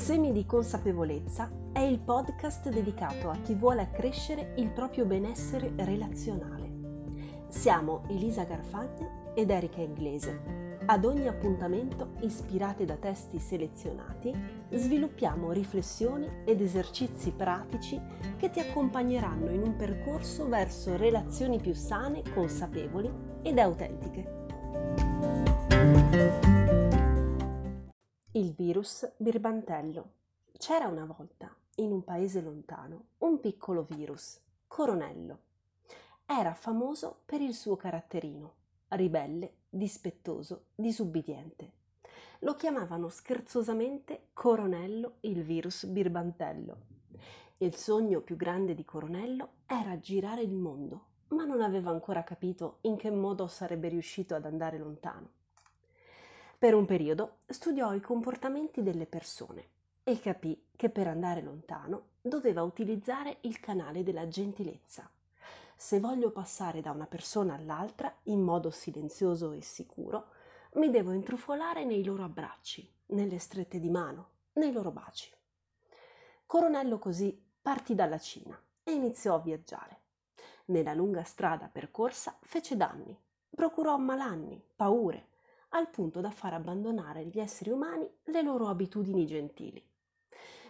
[0.00, 6.72] Semi di consapevolezza è il podcast dedicato a chi vuole accrescere il proprio benessere relazionale.
[7.48, 10.78] Siamo Elisa Garfagna ed Erika Inglese.
[10.86, 14.34] Ad ogni appuntamento, ispirati da testi selezionati,
[14.70, 18.00] sviluppiamo riflessioni ed esercizi pratici
[18.38, 23.12] che ti accompagneranno in un percorso verso relazioni più sane, consapevoli
[23.42, 24.38] ed autentiche.
[28.40, 30.12] Il virus birbantello.
[30.56, 35.40] C'era una volta, in un paese lontano, un piccolo virus, Coronello.
[36.24, 38.54] Era famoso per il suo caratterino,
[38.88, 41.72] ribelle, dispettoso, disubbidiente.
[42.38, 46.78] Lo chiamavano scherzosamente Coronello il virus birbantello.
[47.58, 52.78] Il sogno più grande di Coronello era girare il mondo, ma non aveva ancora capito
[52.82, 55.39] in che modo sarebbe riuscito ad andare lontano.
[56.60, 59.68] Per un periodo studiò i comportamenti delle persone
[60.04, 65.10] e capì che per andare lontano doveva utilizzare il canale della gentilezza.
[65.74, 70.32] Se voglio passare da una persona all'altra in modo silenzioso e sicuro,
[70.72, 75.32] mi devo intrufolare nei loro abbracci, nelle strette di mano, nei loro baci.
[76.44, 80.00] Coronello così partì dalla Cina e iniziò a viaggiare.
[80.66, 85.28] Nella lunga strada percorsa fece danni, procurò malanni, paure,
[85.70, 89.82] al punto da far abbandonare agli esseri umani le loro abitudini gentili.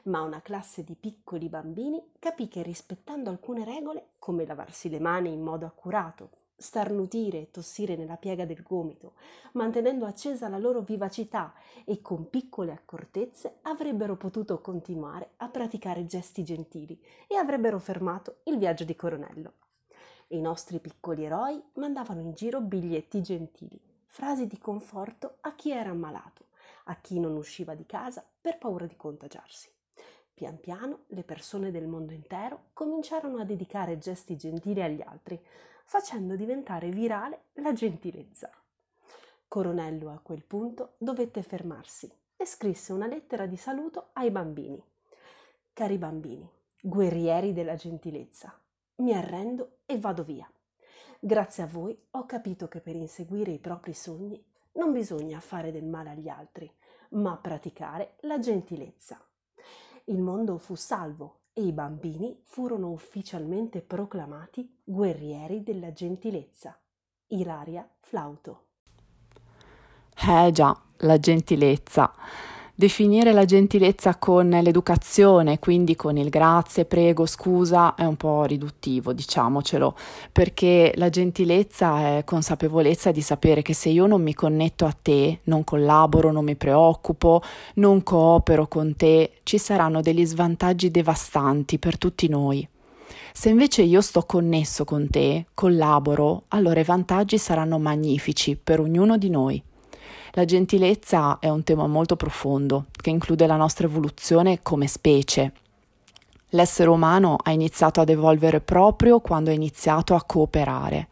[0.05, 5.33] Ma una classe di piccoli bambini capì che rispettando alcune regole, come lavarsi le mani
[5.33, 9.15] in modo accurato, starnutire e tossire nella piega del gomito,
[9.53, 11.55] mantenendo accesa la loro vivacità
[11.85, 18.59] e con piccole accortezze avrebbero potuto continuare a praticare gesti gentili e avrebbero fermato il
[18.59, 19.53] viaggio di Coronello.
[20.29, 25.91] I nostri piccoli eroi mandavano in giro biglietti gentili frasi di conforto a chi era
[25.91, 26.47] ammalato,
[26.87, 29.71] a chi non usciva di casa per paura di contagiarsi.
[30.35, 35.41] Pian piano le persone del mondo intero cominciarono a dedicare gesti gentili agli altri,
[35.85, 38.51] facendo diventare virale la gentilezza.
[39.47, 44.83] Coronello a quel punto dovette fermarsi e scrisse una lettera di saluto ai bambini.
[45.73, 46.51] Cari bambini,
[46.81, 48.61] guerrieri della gentilezza,
[48.97, 50.51] mi arrendo e vado via.
[51.23, 54.43] Grazie a voi ho capito che per inseguire i propri sogni
[54.73, 56.73] non bisogna fare del male agli altri,
[57.11, 59.21] ma praticare la gentilezza.
[60.05, 66.81] Il mondo fu salvo e i bambini furono ufficialmente proclamati guerrieri della gentilezza.
[67.27, 68.69] Ilaria Flauto.
[70.27, 72.15] Eh già, la gentilezza.
[72.81, 79.13] Definire la gentilezza con l'educazione, quindi con il grazie, prego, scusa, è un po' riduttivo,
[79.13, 79.95] diciamocelo,
[80.33, 85.41] perché la gentilezza è consapevolezza di sapere che se io non mi connetto a te,
[85.45, 87.43] non collaboro, non mi preoccupo,
[87.75, 92.67] non coopero con te, ci saranno degli svantaggi devastanti per tutti noi.
[93.35, 99.19] Se invece io sto connesso con te, collaboro, allora i vantaggi saranno magnifici per ognuno
[99.19, 99.63] di noi.
[100.33, 105.53] La gentilezza è un tema molto profondo che include la nostra evoluzione come specie.
[106.51, 111.09] L'essere umano ha iniziato ad evolvere proprio quando ha iniziato a cooperare.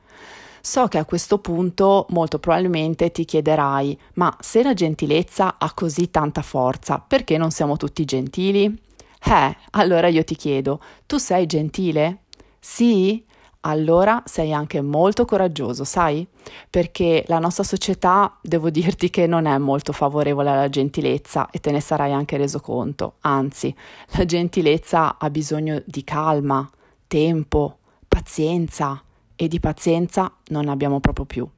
[0.60, 6.10] So che a questo punto molto probabilmente ti chiederai, ma se la gentilezza ha così
[6.10, 8.64] tanta forza, perché non siamo tutti gentili?
[8.64, 12.24] Eh, allora io ti chiedo, tu sei gentile?
[12.58, 13.24] Sì?
[13.68, 16.26] Allora sei anche molto coraggioso, sai?
[16.70, 21.70] Perché la nostra società, devo dirti che non è molto favorevole alla gentilezza e te
[21.70, 23.16] ne sarai anche reso conto.
[23.20, 23.74] Anzi,
[24.12, 26.68] la gentilezza ha bisogno di calma,
[27.06, 27.78] tempo,
[28.08, 29.02] pazienza
[29.36, 31.48] e di pazienza non ne abbiamo proprio più.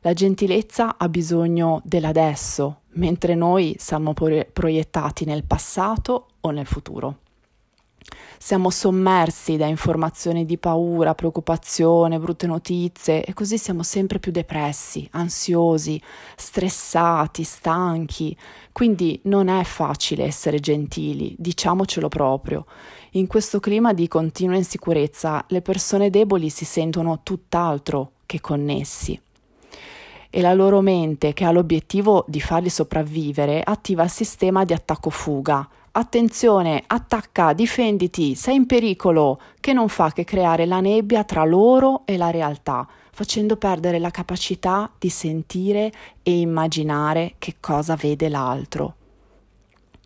[0.00, 7.18] La gentilezza ha bisogno dell'adesso, mentre noi siamo proiettati nel passato o nel futuro.
[8.44, 15.06] Siamo sommersi da informazioni di paura, preoccupazione, brutte notizie e così siamo sempre più depressi,
[15.12, 16.02] ansiosi,
[16.34, 18.36] stressati, stanchi.
[18.72, 22.66] Quindi non è facile essere gentili, diciamocelo proprio.
[23.12, 29.18] In questo clima di continua insicurezza le persone deboli si sentono tutt'altro che connessi
[30.34, 35.68] e la loro mente, che ha l'obiettivo di farli sopravvivere, attiva il sistema di attacco-fuga,
[35.94, 42.06] Attenzione, attacca, difenditi, sei in pericolo, che non fa che creare la nebbia tra loro
[42.06, 45.92] e la realtà, facendo perdere la capacità di sentire
[46.22, 48.94] e immaginare che cosa vede l'altro.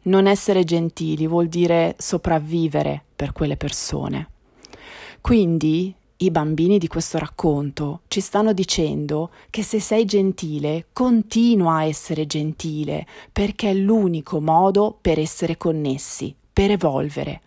[0.03, 4.29] Non essere gentili vuol dire sopravvivere per quelle persone.
[5.21, 11.85] Quindi i bambini di questo racconto ci stanno dicendo che se sei gentile, continua a
[11.85, 17.43] essere gentile, perché è l'unico modo per essere connessi, per evolvere.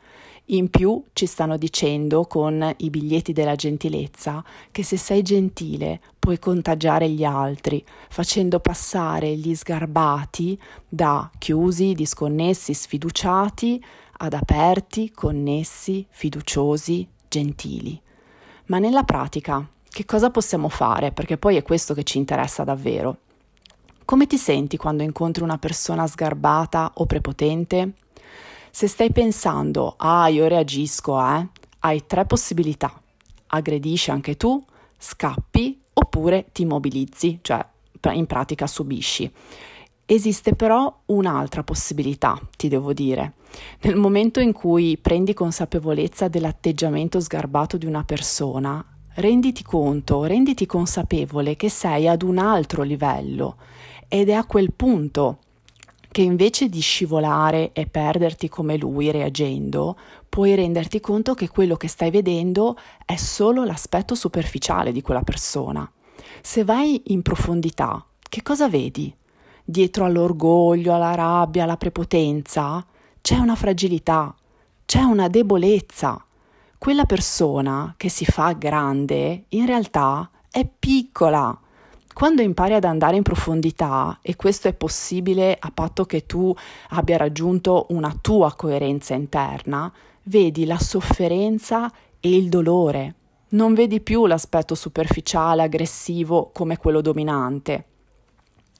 [0.52, 6.38] In più ci stanno dicendo con i biglietti della gentilezza che se sei gentile puoi
[6.38, 13.84] contagiare gli altri, facendo passare gli sgarbati da chiusi, disconnessi, sfiduciati
[14.18, 18.00] ad aperti, connessi, fiduciosi, gentili.
[18.70, 21.12] Ma nella pratica che cosa possiamo fare?
[21.12, 23.18] Perché poi è questo che ci interessa davvero.
[24.06, 27.94] Come ti senti quando incontri una persona sgarbata o prepotente?
[28.70, 31.48] Se stai pensando, ah, io reagisco, eh,
[31.80, 33.02] hai tre possibilità.
[33.48, 34.64] Aggredisci anche tu,
[35.00, 37.66] scappi oppure ti mobilizzi, cioè
[38.12, 39.32] in pratica subisci.
[40.06, 43.34] Esiste però un'altra possibilità, ti devo dire.
[43.82, 48.84] Nel momento in cui prendi consapevolezza dell'atteggiamento sgarbato di una persona,
[49.16, 53.58] renditi conto, renditi consapevole che sei ad un altro livello
[54.08, 55.40] ed è a quel punto
[56.12, 59.96] che invece di scivolare e perderti come lui reagendo,
[60.28, 62.76] puoi renderti conto che quello che stai vedendo
[63.06, 65.90] è solo l'aspetto superficiale di quella persona.
[66.42, 69.14] Se vai in profondità, che cosa vedi?
[69.64, 72.84] Dietro all'orgoglio, alla rabbia, alla prepotenza,
[73.30, 74.34] c'è una fragilità,
[74.86, 76.26] c'è una debolezza.
[76.80, 81.56] Quella persona che si fa grande in realtà è piccola
[82.12, 86.52] quando impari ad andare in profondità, e questo è possibile a patto che tu
[86.90, 89.94] abbia raggiunto una tua coerenza interna,
[90.24, 93.14] vedi la sofferenza e il dolore.
[93.50, 97.86] Non vedi più l'aspetto superficiale, aggressivo come quello dominante.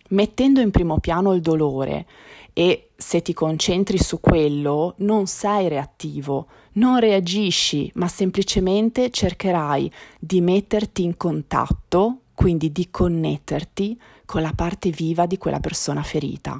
[0.10, 2.06] Mettendo in primo piano il dolore
[2.54, 10.42] e se ti concentri su quello, non sei reattivo, non reagisci, ma semplicemente cercherai di
[10.42, 16.58] metterti in contatto quindi di connetterti con la parte viva di quella persona ferita.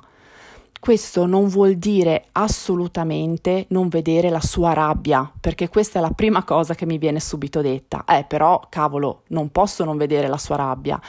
[0.78, 6.44] Questo non vuol dire assolutamente non vedere la sua rabbia, perché questa è la prima
[6.44, 8.04] cosa che mi viene subito detta.
[8.04, 11.00] Eh, però, cavolo, non posso non vedere la sua rabbia.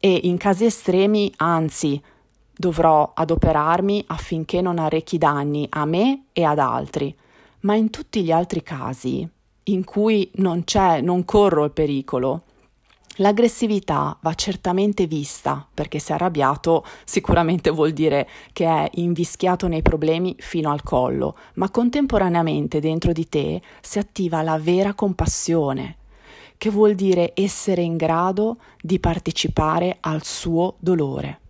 [0.00, 2.00] E in casi estremi, anzi,
[2.56, 7.14] dovrò adoperarmi affinché non arrechi danni a me e ad altri.
[7.60, 9.28] Ma in tutti gli altri casi,
[9.64, 12.42] in cui non c'è, non corro il pericolo,
[13.20, 20.36] L'aggressività va certamente vista, perché se arrabbiato sicuramente vuol dire che è invischiato nei problemi
[20.38, 25.96] fino al collo, ma contemporaneamente dentro di te si attiva la vera compassione,
[26.58, 31.40] che vuol dire essere in grado di partecipare al suo dolore.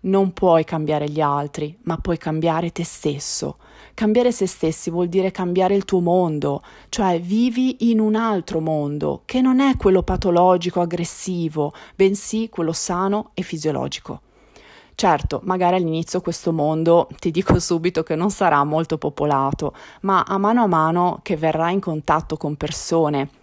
[0.00, 3.56] Non puoi cambiare gli altri, ma puoi cambiare te stesso.
[3.94, 9.22] Cambiare se stessi vuol dire cambiare il tuo mondo, cioè vivi in un altro mondo,
[9.24, 14.20] che non è quello patologico, aggressivo, bensì quello sano e fisiologico.
[14.94, 20.38] Certo, magari all'inizio questo mondo, ti dico subito che non sarà molto popolato, ma a
[20.38, 23.37] mano a mano che verrai in contatto con persone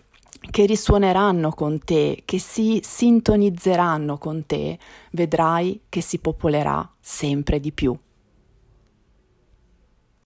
[0.50, 4.78] che risuoneranno con te, che si sintonizzeranno con te,
[5.12, 7.98] vedrai che si popolerà sempre di più.